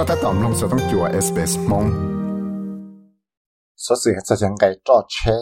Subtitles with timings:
[0.00, 1.86] ็ถ้าตอมลงสต้องจัวเอสเปสมง
[3.88, 5.32] số sự sẽ chẳng cái trò chế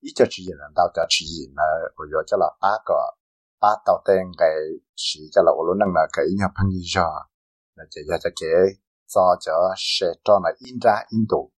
[0.00, 1.26] ý cho chỉ là đào cho chỉ
[1.56, 3.16] là của yo cho là ba cái
[3.60, 4.54] ba tàu tên cái
[4.96, 7.26] chỉ cho là luôn năng là cái nhà phong gì cho
[7.74, 8.50] là chỉ cho cái
[9.06, 11.50] cho cho sẽ cho là in ra in độ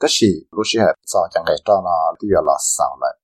[0.00, 3.16] cái gì lúc xưa cho chẳng cái cho nó đi là sao lại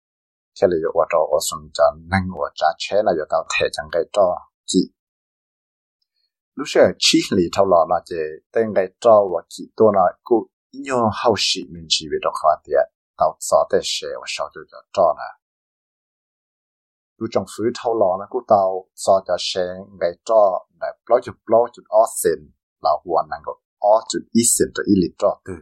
[0.61, 3.66] thế là yo cho ở xuân cho năng ở trả chế là yo tàu thể
[3.73, 4.81] chẳng cái cho chỉ
[6.57, 8.16] lúc xưa chỉ lì thâu lọ là chỉ
[8.54, 10.48] tên cái cho và chỉ tôi nói cụ
[10.86, 12.84] nhau hậu sĩ mình chỉ về trong khoa địa
[13.18, 15.29] tàu gió để xe và sau đó cho cho nè
[17.18, 19.65] lu trong phủ thâu lò nó cũng tàu gió cho xe
[20.00, 22.39] ngày cho lại bao chục bao chục ở sen
[22.84, 25.54] là hoàn năng 够 ở chục ít sen cho ít cho từ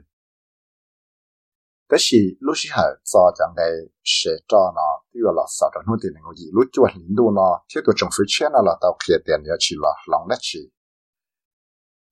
[1.89, 3.72] cái gì lúc xí hở gió chẳng cái
[4.03, 7.31] sẽ cho nó thì là sau đó nuôi tiền ngo gì lúc chuột lính đu
[7.31, 10.27] nó thiết của trong phứ trên nó là tàu kia tiền ya chỉ là lòng
[10.30, 10.59] đất chỉ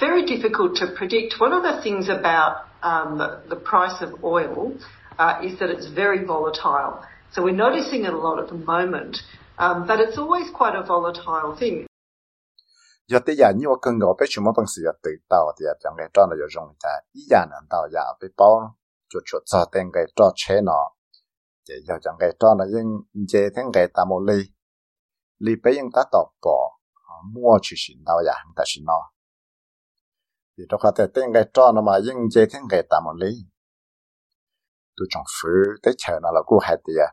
[0.00, 1.40] very difficult to predict.
[1.40, 3.18] One of the things about um,
[3.48, 4.72] the price of oil
[5.18, 7.02] uh, is that it's very volatile.
[7.32, 9.18] So we're noticing it a lot at the moment,
[9.58, 11.86] um, but it's always quite a volatile thing.
[13.10, 15.92] giờ tới giờ nhiều cần gọi biết chúng mà bằng sự tự tạo thì chẳng
[15.98, 18.76] cái cho nó có ta ý giờ nó tạo giờ bị bao
[19.08, 20.90] chuột chuột cho tên cái cho chế nó
[21.68, 22.86] thì giờ chẳng cái cho nó nhưng
[23.28, 24.42] chế thêm cái ta một ly
[25.38, 26.78] ly bây giờ ta tạo bỏ
[27.34, 29.10] mua chỉ xin tạo giờ ta xin nó
[30.58, 33.12] thì trong có thể tên cái trò nó mà nhưng chế thiên cái tạm một
[33.16, 33.30] lý.
[34.96, 35.48] Tôi chẳng phứ
[35.82, 36.76] tới chờ nó là cô hạt
[37.06, 37.08] à,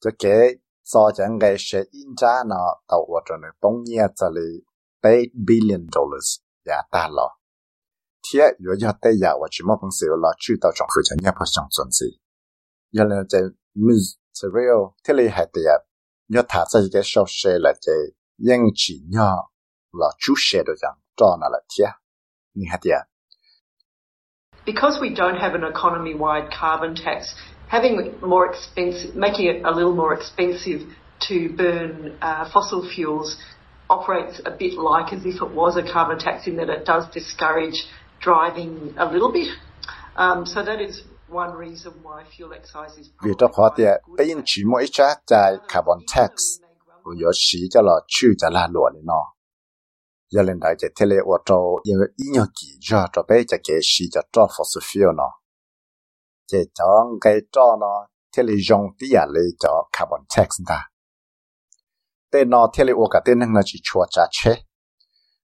[0.00, 0.54] cho kế
[0.84, 4.64] do chẳng cái sẽ in ra nó tàu ở trong này bóng nhẹ cho lý
[5.02, 5.12] 8
[5.46, 6.28] billion dollars
[6.64, 7.28] giá ta lọ.
[8.34, 11.00] Thế yếu yếu tế giá và chỉ một phần sự là chú tàu chẳng phứ
[11.04, 12.06] chẳng nhẹ phát chẳng chuẩn gì
[12.92, 13.38] yếu là chế
[14.42, 15.74] Israel thế lý hạt tìa
[16.32, 17.92] yếu thả ra cái sâu xe là chế
[18.38, 19.50] yên chỉ nhỏ
[19.92, 22.05] là chú xe đồ chẳng cho nó là thiết
[24.64, 27.34] Because we don't have an economy-wide carbon tax,
[27.68, 30.88] having more expensive, making it a little more expensive
[31.28, 33.36] to burn uh, fossil fuels
[33.88, 37.04] operates a bit like as if it was a carbon tax in that it does
[37.12, 37.84] discourage
[38.20, 39.48] driving a little bit.
[40.16, 43.10] Um, so that is one reason why fuel excise is.
[49.08, 49.35] Carbon.
[50.34, 51.94] yalen dai che tele wo to ye
[52.24, 55.28] inyo ki ja to pe cha ke shi cha to fo su fio no.
[56.48, 60.80] Che chong ke to no, tele jong ti ya le to carbon tax da.
[62.30, 64.66] Te no tele wo ka te nang na chi chua cha che.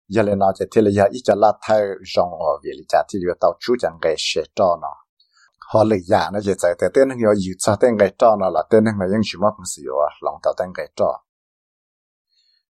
[0.09, 3.17] Yale na che tele ya i cha la thai jong o vi li cha ti
[3.19, 5.07] yo tao chu chang ke she to no.
[5.73, 8.49] Họ lấy giả nó chỉ chạy tới tên nó yêu yêu cho cái trò nó
[8.49, 11.23] là tên nó là những chuyện mà không sử dụng lòng tao tên cái trò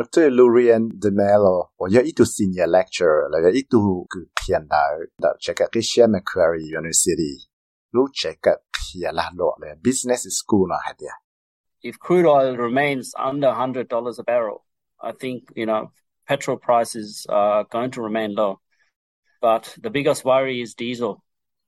[0.00, 0.30] Dr.
[0.30, 4.76] Lurian De Mello 我有一度 senior lecturer 了有一度个偏到
[5.18, 7.48] 的这个个 Shea Macquarie University
[7.90, 11.04] 路这个偏拉落了 business school 那还的
[11.82, 14.64] If crude oil remains under $100 a barrel,
[14.98, 15.92] I think, you know,
[16.26, 18.60] petrol prices are going to remain low.
[19.42, 21.22] But the biggest worry is diesel.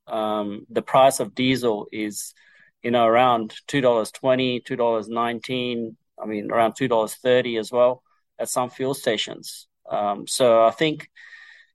[0.06, 2.34] Um, the price of diesel is,
[2.82, 8.02] you know, around $2.20, $2.19, I mean, around $2.30 as well
[8.39, 9.67] at some fuel stations.
[9.89, 11.09] Um, so I think,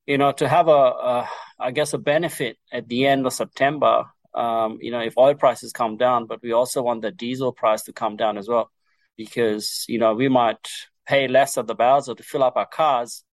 [0.06, 1.28] you know, to have a, a,
[1.58, 4.04] I guess, a benefit at the end of September,
[4.34, 7.82] um, you know, if oil prices come down, but we also want the diesel price
[7.84, 8.70] to come down as well,
[9.16, 10.68] because, you know, we might
[11.06, 13.24] pay less at the Bowser to fill up our cars,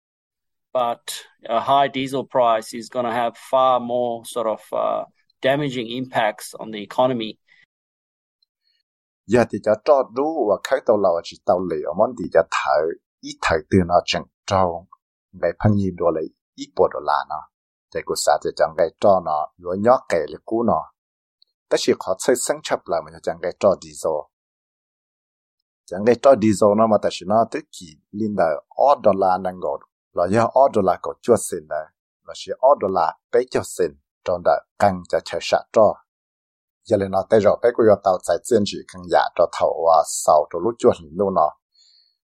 [0.72, 5.04] but a high diesel price is going to have far more sort of uh,
[5.42, 7.38] damaging impacts on the economy.
[11.44, 14.87] tàu lì ít thở từ nó chẳng trâu
[15.32, 16.25] ngày phong nhiệt đồ lấy
[16.55, 17.41] ít bộ đồ là nó.
[17.91, 20.82] Chạy của xã thì chẳng cái cho nó vừa nhóc kể là cú nó.
[21.69, 24.12] Tất chỉ khó xây sinh chấp lại mà chẳng cái cho diesel
[25.91, 29.12] chẳng cái cho diesel nó mà tất chỉ nó tới kỳ linh đời ở đô
[29.17, 29.79] la năng ngộ.
[30.12, 31.87] Là do ở đô la có chúa xin đấy.
[32.26, 33.91] Là chỉ ở đô la bé cho xin
[34.25, 35.94] trong đó càng cho chờ sát cho
[36.85, 39.85] giờ lên nó tới rồi bé của tàu chạy chuyên chỉ càng giả cho thầu
[39.87, 41.50] và sau cho lúc chuột luôn nó.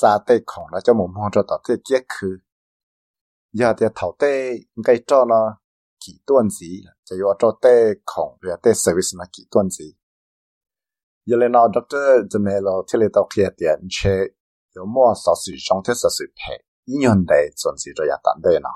[0.00, 2.38] xa tê khổng nó cho một mua cho tàu tê kết khứ
[3.52, 5.58] giờ thì thầu tê cái cho nó
[6.06, 9.92] kỹ tuần gì chỉ có cho tê khổng rồi tê service nó kỹ tuần gì
[11.26, 14.18] giờ lên nó doctor cho nên là thế là tao kia tiền chế
[14.74, 18.08] có mua sở sử trong thế sở sử pay ý nhận đấy chuẩn gì rồi
[18.10, 18.70] ya tạm đây nó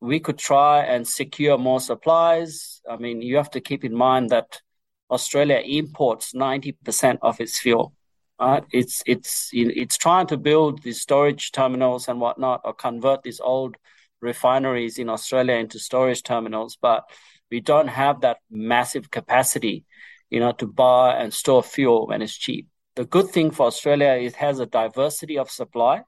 [0.00, 2.80] we could try and secure more supplies.
[2.90, 4.62] I mean, you have to keep in mind that
[5.10, 7.92] Australia imports 90% of its fuel.
[8.40, 8.64] Right?
[8.72, 13.76] It's it's it's trying to build these storage terminals and whatnot, or convert these old
[14.22, 17.04] refineries in Australia into storage terminals, but
[17.50, 19.84] we don't have that massive capacity,
[20.30, 22.68] you know, to buy and store fuel when it's cheap.
[22.96, 26.02] The good thing for Australia is it has a diversity of supply.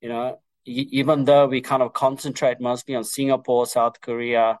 [0.00, 4.58] You know, even though we kind of concentrate mostly on Singapore, South Korea,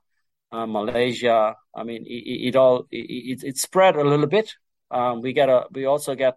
[0.52, 4.52] uh, Malaysia, I mean, it, it all it, it's spread a little bit.
[4.90, 6.36] Um, we get a we also get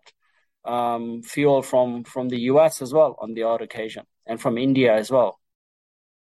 [0.75, 4.91] um, fuel from from the US as well on the odd occasion and from India
[5.01, 5.31] as well.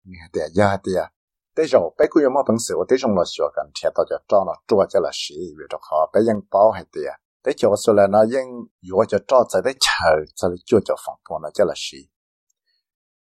[0.05, 0.77] Yeah, yeah, yeah.
[0.95, 1.09] yeah.
[1.57, 4.17] Thế rồi, bây giờ mà bằng sự, thế rồi là sửa gần thiệt đó cho
[4.27, 7.13] cho nó chua cho là sĩ về cho họ, bây giờ bảo hay tiền.
[7.45, 8.45] Thế rồi sau là nó yên
[8.81, 11.73] yếu cho cho tại đấy chờ, sau là chua cho phòng của nó cho là
[11.77, 11.97] sĩ.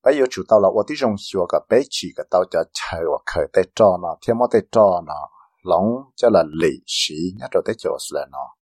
[0.04, 2.64] Bây giờ chủ tao là, tôi thế rồi sửa cái bây chỉ cái tao cho
[2.74, 5.30] chờ và khởi tới cho nó, thêm một tới cho nó,
[5.64, 5.86] lòng
[6.16, 8.61] cho là lý sĩ, nhất rồi thế rồi sau là nó.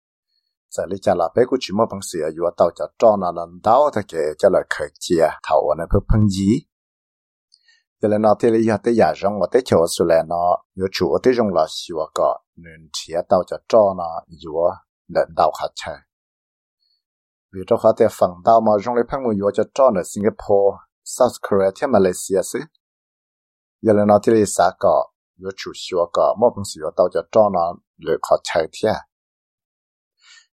[0.77, 6.69] 在里家啦，别个去么本事啊，有到家找那人到他给叫来客气啊，头我那不碰鸡。
[8.01, 10.35] 原来那天里下的夜上，我的桥出来呢，
[10.75, 14.53] 有 chỗ 的用了西瓜个，能吃到家找呢，有
[15.07, 15.91] 能到客吃。
[17.53, 21.37] vì cho họ để phần đau mà trong lấy phân mùi cho cho ở Singapore, South
[21.41, 22.59] Korea thêm Malaysia xứ.
[23.83, 25.07] Giờ là nó thì lý xã có,
[25.39, 28.67] yếu chủ xua có, mô bằng sử dụng tàu cho cho nó lựa khó chạy
[28.73, 28.93] thế.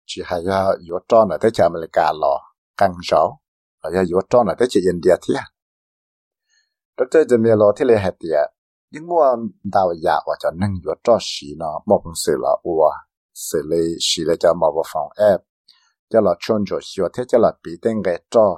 [0.06, 2.40] chỉ hay là yếu cho là thế chả mình cả lò
[2.78, 3.40] căng sáu
[3.84, 5.36] là do yếu cho là thế chỉ yên địa thế
[6.98, 8.46] đó chơi giờ mình lò thế là hết địa
[8.92, 9.26] nhưng mà
[9.64, 12.92] đào giả và cho nâng yếu cho xí nó một sự là ua
[13.34, 15.40] xử lý xí là cho một phòng ép
[16.10, 18.58] cho là chôn cho xíu thế cho là bị tên cái cho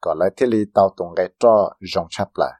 [0.00, 2.52] còn lại thế là tao tung cái cho rong chắp lại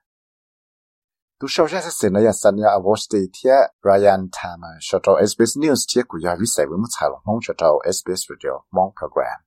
[1.45, 5.57] tu shao sha se na ya san ya watch the tia ryan tama shoto sbs
[5.57, 8.93] news tia ku ya vi sai we mu cha lo mong shoto sbs radio mong
[8.97, 9.39] program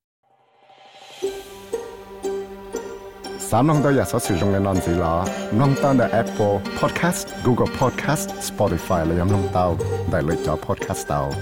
[3.38, 5.12] sa nong da ya sa su jong le non zi la
[5.60, 9.74] nong ta da apple podcast google podcast spotify le yam nong tao
[10.14, 11.34] dai le cha podcast tao